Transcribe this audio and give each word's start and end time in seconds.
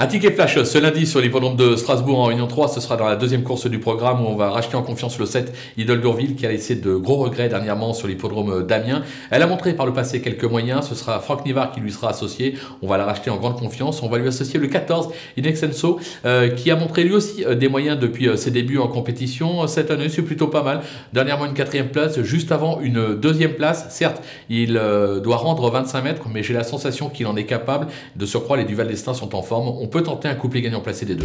Un 0.00 0.06
ticket 0.06 0.30
flash 0.30 0.62
ce 0.62 0.78
lundi 0.78 1.08
sur 1.08 1.20
l'hippodrome 1.20 1.56
de 1.56 1.74
Strasbourg 1.74 2.20
en 2.20 2.26
Réunion 2.26 2.46
3. 2.46 2.68
Ce 2.68 2.80
sera 2.80 2.96
dans 2.96 3.08
la 3.08 3.16
deuxième 3.16 3.42
course 3.42 3.68
du 3.68 3.80
programme 3.80 4.24
où 4.24 4.28
on 4.28 4.36
va 4.36 4.48
racheter 4.48 4.76
en 4.76 4.82
confiance 4.84 5.18
le 5.18 5.26
7 5.26 5.52
Idol 5.76 6.00
d'Urville 6.00 6.36
qui 6.36 6.46
a 6.46 6.50
laissé 6.50 6.76
de 6.76 6.94
gros 6.94 7.16
regrets 7.16 7.48
dernièrement 7.48 7.92
sur 7.92 8.06
l'hippodrome 8.06 8.64
d'Amiens. 8.64 9.02
Elle 9.32 9.42
a 9.42 9.48
montré 9.48 9.74
par 9.74 9.86
le 9.86 9.92
passé 9.92 10.20
quelques 10.20 10.44
moyens. 10.44 10.86
Ce 10.88 10.94
sera 10.94 11.18
Franck 11.18 11.44
Nivard 11.44 11.72
qui 11.72 11.80
lui 11.80 11.90
sera 11.90 12.10
associé. 12.10 12.54
On 12.80 12.86
va 12.86 12.96
la 12.96 13.06
racheter 13.06 13.30
en 13.30 13.38
grande 13.38 13.58
confiance. 13.58 14.00
On 14.04 14.08
va 14.08 14.18
lui 14.18 14.28
associer 14.28 14.60
le 14.60 14.68
14 14.68 15.08
Inexenso 15.36 15.98
euh, 16.24 16.48
qui 16.50 16.70
a 16.70 16.76
montré 16.76 17.02
lui 17.02 17.14
aussi 17.14 17.44
euh, 17.44 17.56
des 17.56 17.66
moyens 17.66 17.98
depuis 17.98 18.28
euh, 18.28 18.36
ses 18.36 18.52
débuts 18.52 18.78
en 18.78 18.86
compétition. 18.86 19.66
Cette 19.66 19.90
année, 19.90 20.08
c'est 20.10 20.22
plutôt 20.22 20.46
pas 20.46 20.62
mal. 20.62 20.82
Dernièrement, 21.12 21.46
une 21.46 21.54
quatrième 21.54 21.88
place, 21.88 22.20
juste 22.22 22.52
avant 22.52 22.78
une 22.82 23.16
deuxième 23.16 23.54
place. 23.54 23.86
Certes, 23.90 24.22
il 24.48 24.74
doit 25.24 25.38
rendre 25.38 25.68
25 25.68 26.04
mètres, 26.04 26.22
mais 26.32 26.44
j'ai 26.44 26.54
la 26.54 26.62
sensation 26.62 27.08
qu'il 27.08 27.26
en 27.26 27.34
est 27.34 27.46
capable. 27.46 27.88
De 28.14 28.26
surcroît, 28.26 28.58
les 28.58 28.64
Duval 28.64 28.86
Destin 28.86 29.12
sont 29.12 29.34
en 29.34 29.42
forme 29.42 29.87
on 29.88 29.90
peut 29.90 30.02
tenter 30.02 30.28
un 30.28 30.34
couplet 30.34 30.60
gagnant 30.60 30.82
placé 30.82 31.06
des 31.06 31.14
deux. 31.14 31.24